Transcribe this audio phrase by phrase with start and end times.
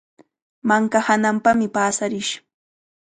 [0.67, 2.33] Manka hananpami paasarish.